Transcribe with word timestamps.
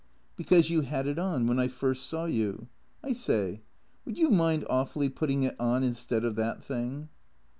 "Because 0.35 0.71
you 0.71 0.81
had 0.81 1.05
it 1.05 1.19
on 1.19 1.45
when 1.45 1.59
I 1.59 1.67
first 1.67 2.07
saw 2.07 2.25
you. 2.25 2.67
I 3.03 3.13
say, 3.13 3.61
would 4.03 4.17
you 4.17 4.31
mind 4.31 4.65
awfully 4.67 5.09
putting 5.09 5.43
it 5.43 5.55
on 5.59 5.83
instead 5.83 6.25
of 6.25 6.33
that 6.37 6.63
thing 6.63 7.09